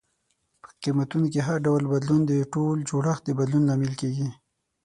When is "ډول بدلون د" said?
1.65-2.31